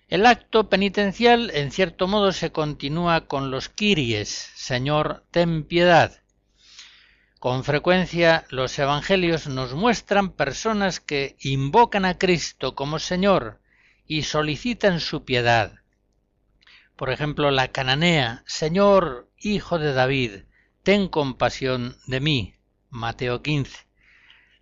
[0.08, 6.24] El acto penitencial en cierto modo se continúa con los kiries, Señor, ten piedad.
[7.40, 13.62] Con frecuencia los evangelios nos muestran personas que invocan a Cristo como Señor
[14.08, 15.79] y solicitan su piedad.
[17.00, 20.44] Por ejemplo, la cananea, Señor, Hijo de David,
[20.84, 22.56] ten compasión de mí.
[22.90, 23.88] Mateo 15.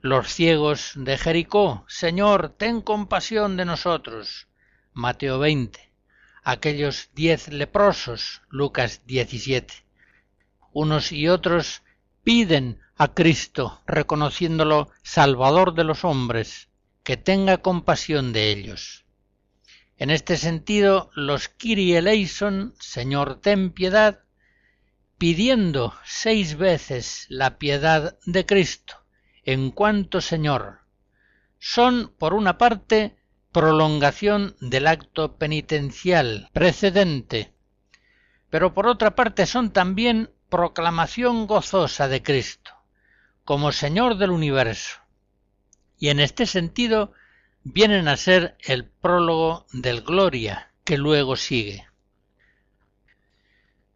[0.02, 4.50] Los ciegos de Jericó, Señor, ten compasión de nosotros.
[4.94, 5.92] Mateo 20,
[6.44, 9.74] aquellos diez leprosos, Lucas 17.
[10.74, 11.82] Unos y otros
[12.24, 16.70] piden a Cristo, reconociéndolo Salvador de los hombres,
[17.02, 19.07] que tenga compasión de ellos.
[19.98, 24.20] En este sentido, los Kyrie eleison, Señor, ten piedad,
[25.18, 29.04] pidiendo seis veces la piedad de Cristo,
[29.44, 30.82] en cuanto Señor,
[31.58, 33.18] son, por una parte,
[33.52, 37.56] prolongación del acto penitencial precedente,
[38.52, 42.72] pero por otra parte son también proclamación gozosa de Cristo,
[43.44, 45.00] como Señor del universo,
[45.98, 47.14] y en este sentido
[47.74, 51.88] vienen a ser el prólogo del Gloria que luego sigue.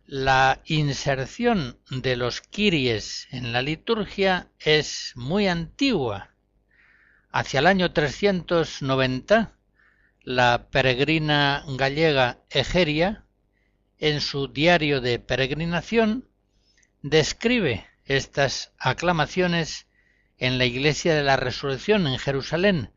[0.06, 6.32] La inserción de los Kiries en la liturgia es muy antigua
[7.34, 9.54] Hacia el año 390,
[10.24, 13.24] la peregrina gallega Egeria,
[14.00, 16.28] en su diario de peregrinación,
[17.02, 19.88] describe estas aclamaciones
[20.38, 22.92] en la iglesia de la resurrección en Jerusalén.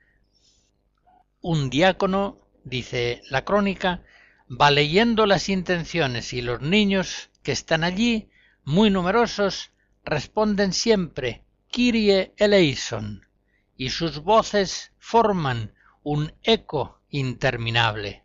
[1.47, 4.03] Un diácono, dice la crónica,
[4.49, 8.30] va leyendo las intenciones y los niños que están allí,
[8.64, 9.70] muy numerosos,
[10.07, 13.26] responden siempre Kyrie eleison,
[13.76, 18.24] y sus voces forman un eco interminable.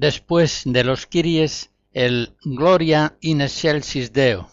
[0.00, 4.48] Después de los Kyries, el Gloria in excelsis Deo.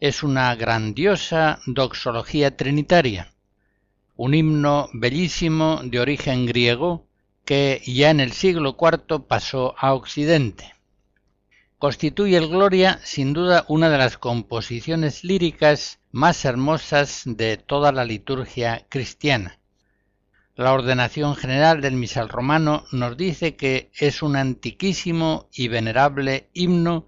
[0.00, 3.32] Es una grandiosa doxología trinitaria,
[4.16, 7.06] un himno bellísimo de origen griego
[7.44, 10.74] que ya en el siglo IV pasó a Occidente.
[11.78, 18.04] Constituye el Gloria sin duda una de las composiciones líricas más hermosas de toda la
[18.04, 19.60] liturgia cristiana
[20.56, 27.06] la ordenación general del misal romano nos dice que es un antiquísimo y venerable himno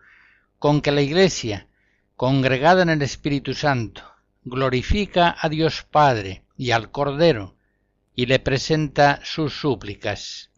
[0.59, 1.69] con que la Iglesia,
[2.17, 4.03] congregada en el Espíritu Santo,
[4.45, 7.57] glorifica a Dios Padre y al Cordero
[8.17, 10.51] y le presenta sus súplicas.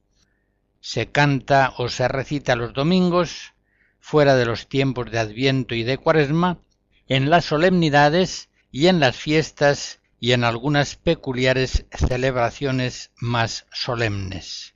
[0.80, 3.52] Se canta o se recita los domingos,
[3.98, 6.60] fuera de los tiempos de Adviento y de Cuaresma,
[7.06, 14.74] en las solemnidades y en las fiestas y en algunas peculiares celebraciones más solemnes.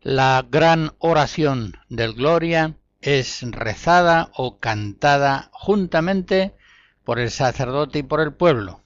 [0.00, 6.54] La gran oración del Gloria es rezada o cantada juntamente
[7.04, 8.82] por el sacerdote y por el pueblo.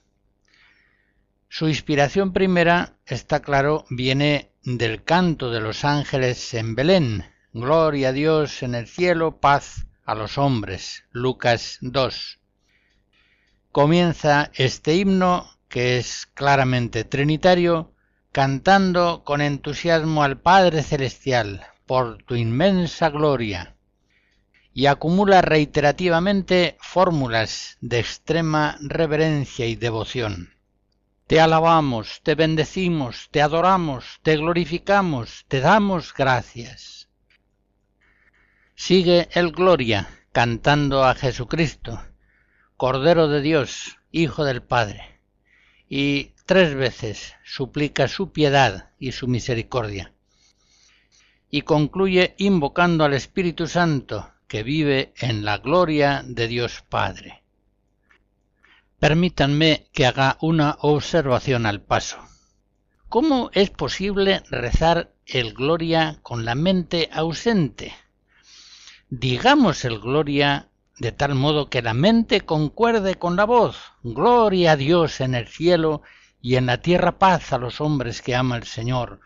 [1.47, 7.25] Su inspiración primera, está claro, viene del canto de los ángeles en Belén.
[7.53, 11.05] Gloria a Dios en el cielo, paz a los hombres.
[11.11, 12.38] Lucas 2.
[13.71, 17.93] Comienza este himno, que es claramente trinitario,
[18.31, 23.75] cantando con entusiasmo al Padre Celestial por tu inmensa gloria,
[24.73, 30.55] y acumula reiterativamente fórmulas de extrema reverencia y devoción.
[31.27, 37.07] Te alabamos, te bendecimos, te adoramos, te glorificamos, te damos gracias.
[38.73, 42.01] Sigue el Gloria cantando a Jesucristo,
[42.79, 45.19] Cordero de Dios, Hijo del Padre,
[45.89, 50.13] y tres veces suplica su piedad y su misericordia.
[51.51, 57.43] Y concluye invocando al Espíritu Santo, que vive en la gloria de Dios Padre.
[58.97, 62.19] Permítanme que haga una observación al paso.
[63.09, 67.93] ¿Cómo es posible rezar el Gloria con la mente ausente?
[69.09, 70.68] Digamos el Gloria
[70.99, 73.77] de tal modo que la mente concuerde con la voz.
[74.03, 76.01] Gloria a Dios en el cielo
[76.41, 79.21] y en la tierra paz a los hombres que ama el Señor.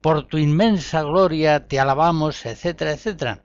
[0.00, 3.42] Por tu inmensa gloria te alabamos, etcétera, etcétera.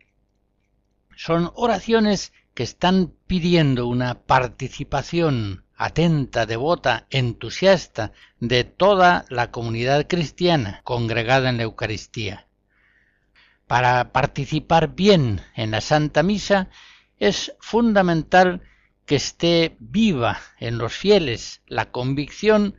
[1.16, 10.82] Son oraciones que están pidiendo una participación atenta, devota, entusiasta de toda la comunidad cristiana
[10.84, 12.48] congregada en la Eucaristía.
[13.66, 16.70] Para participar bien en la Santa Misa
[17.22, 18.64] es fundamental
[19.06, 22.76] que esté viva en los fieles la convicción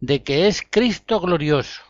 [0.00, 1.80] de que es Cristo glorioso,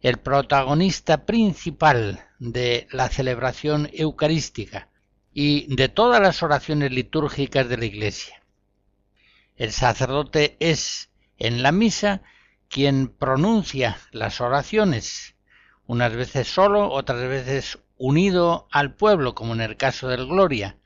[0.00, 4.88] el protagonista principal de la celebración eucarística
[5.32, 8.42] y de todas las oraciones litúrgicas de la Iglesia.
[9.54, 12.22] El sacerdote es en la misa
[12.68, 15.36] quien pronuncia las oraciones,
[15.86, 20.78] unas veces solo, otras veces unido al pueblo, como en el caso del Gloria,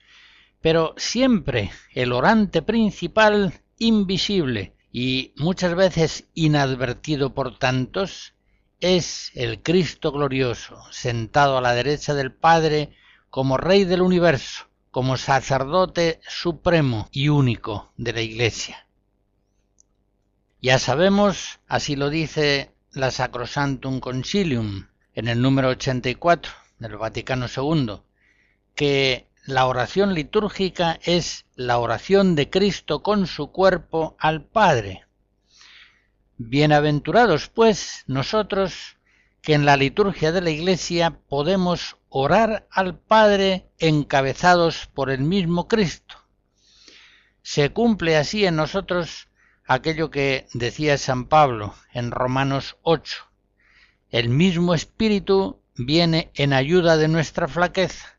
[0.60, 8.34] pero siempre el orante principal invisible, y muchas veces inadvertido por tantos,
[8.80, 12.90] es el Cristo glorioso, sentado a la derecha del Padre
[13.30, 18.86] como Rey del universo, como sacerdote supremo y único de la Iglesia.
[20.60, 28.00] Ya sabemos, así lo dice la Sacrosantum Concilium en el número 84 del Vaticano II,
[28.74, 35.06] que la oración litúrgica es la oración de Cristo con su cuerpo al Padre.
[36.36, 38.98] Bienaventurados, pues, nosotros
[39.40, 45.66] que en la liturgia de la Iglesia podemos orar al Padre encabezados por el mismo
[45.66, 46.16] Cristo.
[47.40, 49.28] Se cumple así en nosotros
[49.64, 53.16] aquello que decía San Pablo en Romanos 8.
[54.10, 58.17] El mismo Espíritu viene en ayuda de nuestra flaqueza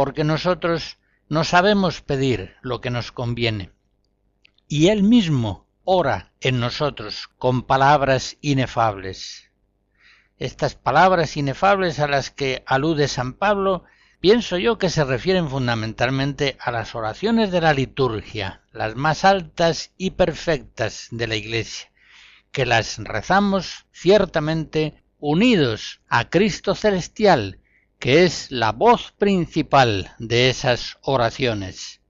[0.00, 0.96] porque nosotros
[1.28, 3.70] no sabemos pedir lo que nos conviene.
[4.66, 9.50] Y Él mismo ora en nosotros con palabras inefables.
[10.38, 13.84] Estas palabras inefables a las que alude San Pablo,
[14.20, 19.92] pienso yo que se refieren fundamentalmente a las oraciones de la liturgia, las más altas
[19.98, 21.92] y perfectas de la Iglesia,
[22.52, 27.59] que las rezamos ciertamente unidos a Cristo celestial,
[28.00, 32.00] que es la voz principal de esas oraciones.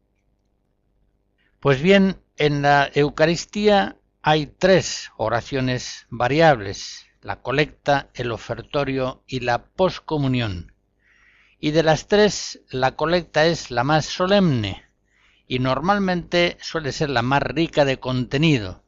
[1.58, 9.64] Pues bien, en la Eucaristía hay tres oraciones variables, la colecta, el ofertorio y la
[9.64, 10.72] poscomunión.
[11.58, 14.84] Y de las tres, la colecta es la más solemne
[15.48, 18.84] y normalmente suele ser la más rica de contenido.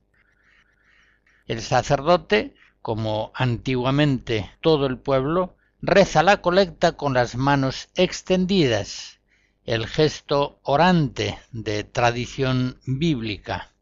[1.46, 9.18] El sacerdote, como antiguamente todo el pueblo, reza la colecta con las manos extendidas,
[9.64, 13.72] el gesto orante de tradición bíblica.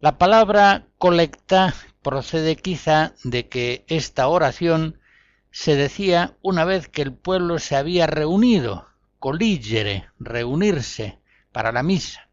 [0.00, 5.00] La palabra colecta procede quizá de que esta oración
[5.50, 8.86] se decía una vez que el pueblo se había reunido,
[9.18, 11.20] coligere, reunirse
[11.52, 12.28] para la misa.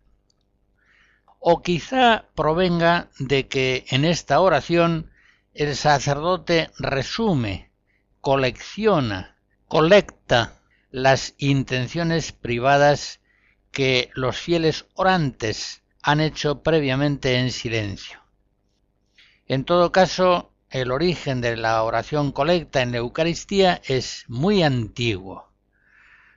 [1.39, 5.12] O quizá provenga de que en esta oración
[5.53, 7.70] el sacerdote resume
[8.22, 9.36] colecciona,
[9.67, 10.53] colecta
[10.91, 13.19] las intenciones privadas
[13.72, 18.19] que los fieles orantes han hecho previamente en silencio.
[19.47, 25.51] En todo caso, el origen de la oración colecta en la Eucaristía es muy antiguo.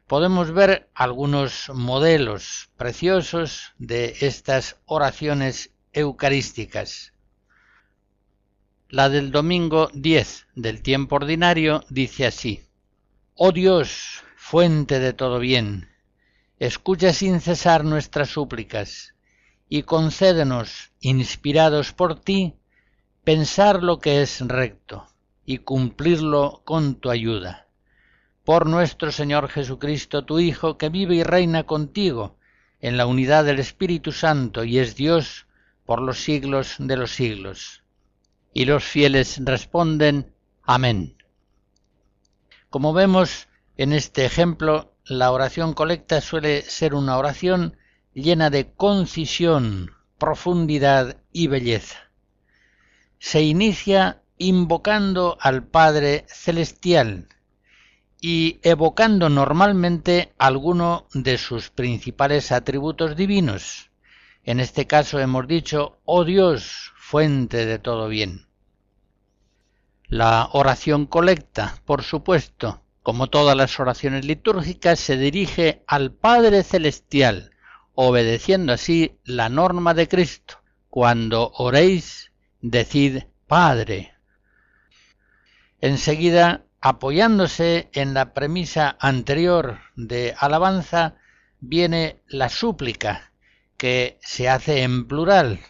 [0.07, 7.14] Podemos ver algunos modelos preciosos de estas oraciones eucarísticas.
[8.95, 12.62] La del domingo 10 del tiempo ordinario dice así,
[13.34, 15.88] Oh Dios, fuente de todo bien,
[16.61, 19.16] escucha sin cesar nuestras súplicas
[19.68, 22.55] y concédenos, inspirados por ti,
[23.24, 25.09] pensar lo que es recto
[25.45, 27.66] y cumplirlo con tu ayuda.
[28.45, 32.38] Por nuestro Señor Jesucristo, tu Hijo, que vive y reina contigo
[32.80, 35.47] en la unidad del Espíritu Santo y es Dios
[35.84, 37.84] por los siglos de los siglos.
[38.55, 40.32] Y los fieles responden,
[40.62, 41.16] Amén.
[42.70, 47.76] Como vemos en este ejemplo, la oración colecta suele ser una oración
[48.14, 52.11] llena de concisión, profundidad y belleza.
[53.18, 57.28] Se inicia invocando al Padre Celestial
[58.20, 63.90] y evocando normalmente alguno de sus principales atributos divinos.
[64.44, 68.46] En este caso hemos dicho, oh Dios, fuente de todo bien.
[70.09, 77.50] La oración colecta, por supuesto, como todas las oraciones litúrgicas, se dirige al Padre Celestial,
[77.94, 80.62] obedeciendo así la norma de Cristo.
[80.88, 82.32] Cuando oréis,
[82.62, 84.14] decid Padre.
[85.82, 91.16] Enseguida, apoyándose en la premisa anterior de alabanza,
[91.61, 93.30] viene la súplica,
[93.76, 95.61] que se hace en plural.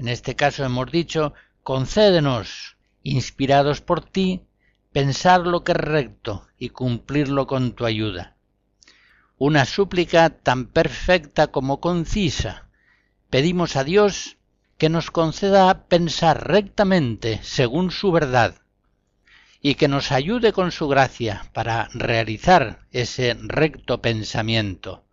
[0.00, 4.46] En este caso hemos dicho, concédenos, inspirados por ti,
[4.92, 8.34] pensar lo que es recto y cumplirlo con tu ayuda.
[9.36, 12.70] Una súplica tan perfecta como concisa.
[13.28, 14.38] Pedimos a Dios
[14.78, 18.54] que nos conceda pensar rectamente según su verdad
[19.60, 25.04] y que nos ayude con su gracia para realizar ese recto pensamiento.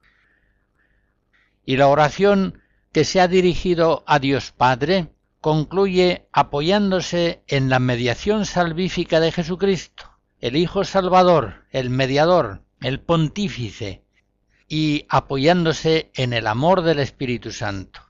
[1.66, 2.62] Y la oración
[2.98, 10.18] que se ha dirigido a Dios Padre concluye apoyándose en la mediación salvífica de Jesucristo,
[10.42, 14.02] el Hijo Salvador, el mediador, el pontífice,
[14.68, 18.02] y apoyándose en el amor del Espíritu Santo.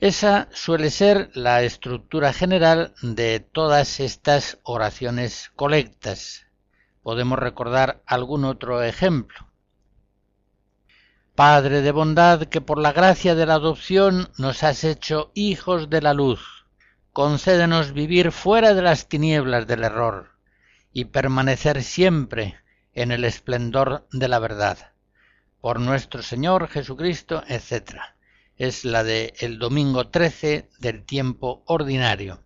[0.00, 6.44] Esa suele ser la estructura general de todas estas oraciones colectas.
[7.02, 9.49] Podemos recordar algún otro ejemplo.
[11.40, 16.02] Padre de bondad, que por la gracia de la adopción nos has hecho hijos de
[16.02, 16.66] la luz,
[17.14, 20.32] concédenos vivir fuera de las tinieblas del error
[20.92, 22.56] y permanecer siempre
[22.92, 24.92] en el esplendor de la verdad.
[25.62, 28.00] Por nuestro Señor Jesucristo, etc.
[28.58, 32.44] Es la de el domingo 13 del tiempo ordinario.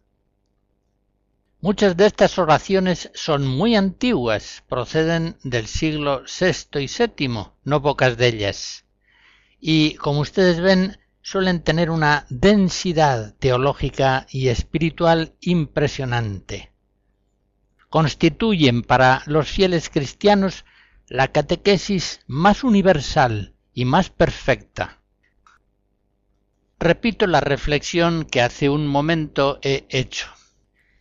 [1.61, 8.17] Muchas de estas oraciones son muy antiguas, proceden del siglo VI y VII, no pocas
[8.17, 8.84] de ellas
[9.67, 16.71] y como ustedes ven suelen tener una densidad teológica y espiritual impresionante.
[17.89, 20.67] Constituyen para los fieles cristianos
[21.09, 25.01] la catequesis más universal y más perfecta.
[26.79, 30.27] Repito la reflexión que hace un momento he hecho.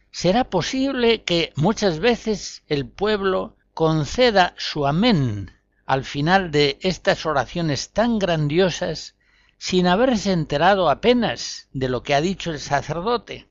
[0.09, 5.51] ¿Será posible que muchas veces el pueblo conceda su amén
[5.85, 9.15] al final de estas oraciones tan grandiosas
[9.57, 13.47] sin haberse enterado apenas de lo que ha dicho el sacerdote,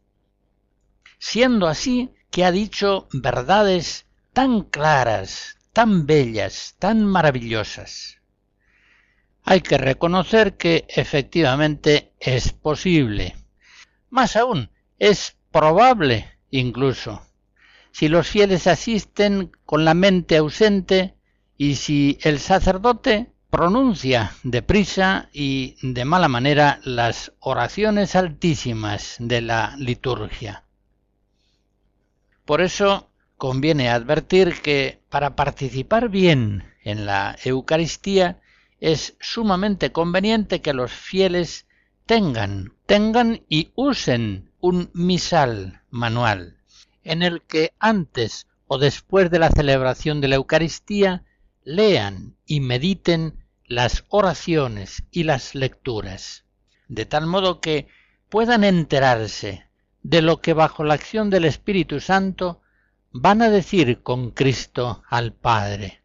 [1.18, 8.18] siendo así que ha dicho verdades tan claras, tan bellas, tan maravillosas.
[9.45, 13.37] Hay que reconocer que efectivamente es posible.
[14.09, 17.22] Más aún, es probable incluso.
[17.91, 21.14] Si los fieles asisten con la mente ausente,
[21.62, 29.76] y si el sacerdote pronuncia deprisa y de mala manera las oraciones altísimas de la
[29.78, 30.64] liturgia.
[32.44, 38.40] Por eso conviene advertir que para participar bien en la Eucaristía
[38.80, 41.68] es sumamente conveniente que los fieles
[42.06, 46.56] tengan, tengan y usen un misal manual,
[47.04, 51.22] en el que antes o después de la celebración de la Eucaristía
[51.64, 56.44] lean y mediten las oraciones y las lecturas,
[56.88, 57.88] de tal modo que
[58.28, 59.66] puedan enterarse
[60.02, 62.60] de lo que bajo la acción del Espíritu Santo
[63.12, 66.01] van a decir con Cristo al Padre.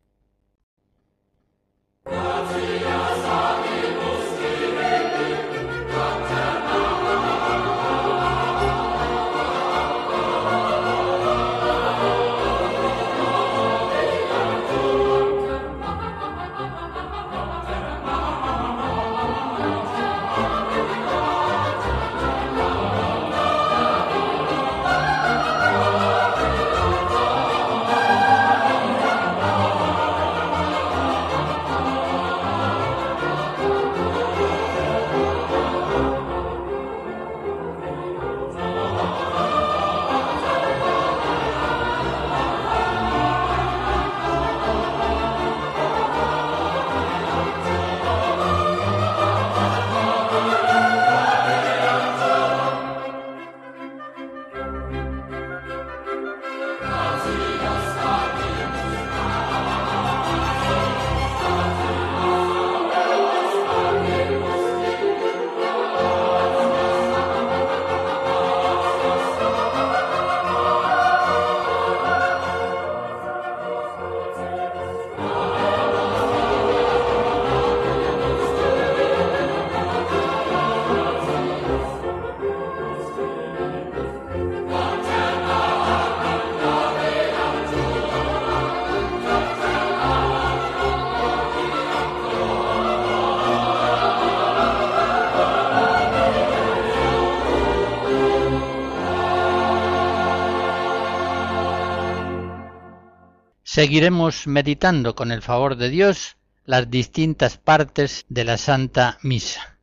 [103.77, 109.77] Seguiremos meditando con el favor de Dios las distintas partes de la Santa Misa.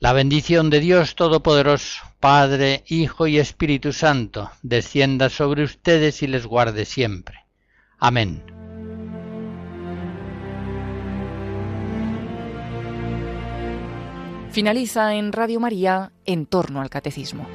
[0.00, 6.46] La bendición de Dios Todopoderoso, Padre, Hijo y Espíritu Santo, descienda sobre ustedes y les
[6.46, 7.44] guarde siempre.
[8.00, 8.42] Amén.
[14.50, 17.46] Finaliza en Radio María en torno al catecismo.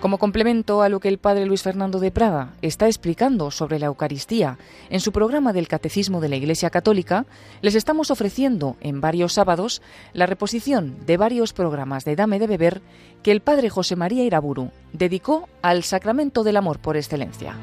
[0.00, 3.86] Como complemento a lo que el padre Luis Fernando de Prada está explicando sobre la
[3.86, 4.56] Eucaristía
[4.90, 7.26] en su programa del Catecismo de la Iglesia Católica,
[7.62, 9.82] les estamos ofreciendo en varios sábados
[10.12, 12.80] la reposición de varios programas de Dame de Beber
[13.24, 17.56] que el padre José María Iraburu dedicó al sacramento del amor por excelencia.